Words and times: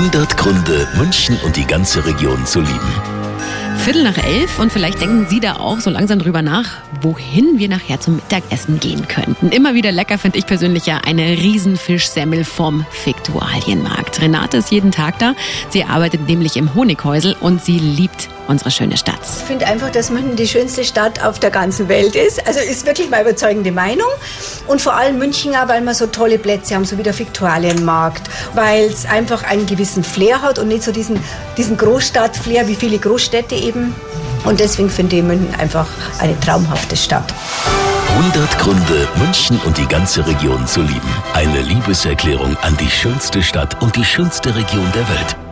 100 0.00 0.34
Gründe, 0.38 0.88
München 0.96 1.38
und 1.44 1.58
die 1.58 1.66
ganze 1.66 2.06
Region 2.06 2.46
zu 2.46 2.60
lieben. 2.60 3.20
Viertel 3.84 4.02
nach 4.02 4.16
elf 4.16 4.58
und 4.58 4.72
vielleicht 4.72 4.98
denken 4.98 5.26
Sie 5.28 5.40
da 5.40 5.56
auch 5.56 5.78
so 5.80 5.90
langsam 5.90 6.18
drüber 6.18 6.40
nach, 6.40 6.78
wohin 7.02 7.58
wir 7.58 7.68
nachher 7.68 8.00
zum 8.00 8.16
Mittagessen 8.16 8.80
gehen 8.80 9.08
könnten. 9.08 9.50
Immer 9.50 9.74
wieder 9.74 9.92
lecker 9.92 10.16
finde 10.16 10.38
ich 10.38 10.46
persönlich 10.46 10.86
ja 10.86 11.02
eine 11.04 11.22
Riesenfischsemmel 11.22 12.44
vom 12.44 12.86
Fiktualienmarkt. 12.90 14.22
Renate 14.22 14.56
ist 14.56 14.70
jeden 14.70 14.90
Tag 14.90 15.18
da. 15.18 15.34
Sie 15.68 15.84
arbeitet 15.84 16.26
nämlich 16.26 16.56
im 16.56 16.74
Honighäusel 16.74 17.36
und 17.38 17.62
sie 17.62 17.78
liebt 17.78 18.28
unsere 18.48 18.70
schöne 18.70 18.96
Stadt. 18.96 19.20
Ich 19.22 19.44
finde 19.44 19.66
einfach, 19.66 19.90
dass 19.90 20.10
München 20.10 20.36
die 20.36 20.48
schönste 20.48 20.84
Stadt 20.84 21.22
auf 21.22 21.38
der 21.38 21.50
ganzen 21.50 21.88
Welt 21.88 22.16
ist. 22.16 22.46
Also 22.46 22.60
ist 22.60 22.84
wirklich 22.84 23.08
meine 23.10 23.28
überzeugende 23.28 23.70
Meinung. 23.70 24.08
Und 24.70 24.80
vor 24.80 24.94
allem 24.94 25.18
München 25.18 25.52
weil 25.66 25.80
wir 25.82 25.94
so 25.94 26.06
tolle 26.06 26.38
Plätze 26.38 26.76
haben, 26.76 26.84
so 26.84 26.96
wie 26.96 27.02
der 27.02 27.18
Viktualienmarkt, 27.18 28.30
weil 28.54 28.84
es 28.84 29.04
einfach 29.04 29.42
einen 29.42 29.66
gewissen 29.66 30.04
Flair 30.04 30.42
hat 30.42 30.60
und 30.60 30.68
nicht 30.68 30.84
so 30.84 30.92
diesen, 30.92 31.18
diesen 31.56 31.76
Großstadt-Flair 31.76 32.68
wie 32.68 32.76
viele 32.76 32.98
Großstädte 32.98 33.56
eben. 33.56 33.96
Und 34.44 34.60
deswegen 34.60 34.88
finde 34.88 35.16
ich 35.16 35.24
München 35.24 35.52
einfach 35.58 35.88
eine 36.20 36.38
traumhafte 36.38 36.96
Stadt. 36.96 37.34
100 38.16 38.58
Gründe, 38.60 39.08
München 39.16 39.60
und 39.64 39.76
die 39.76 39.86
ganze 39.86 40.24
Region 40.24 40.64
zu 40.68 40.82
lieben. 40.82 41.14
Eine 41.34 41.62
Liebeserklärung 41.62 42.56
an 42.58 42.76
die 42.76 42.90
schönste 42.90 43.42
Stadt 43.42 43.82
und 43.82 43.96
die 43.96 44.04
schönste 44.04 44.54
Region 44.54 44.86
der 44.94 45.08
Welt. 45.08 45.49